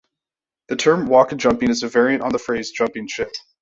The 0.69 0.77
term 0.77 1.05
waka-jumping 1.05 1.69
is 1.69 1.83
a 1.83 1.87
variant 1.87 2.23
on 2.23 2.31
the 2.31 2.39
phrase 2.39 2.71
"jumping 2.71 3.07
ship". 3.07 3.31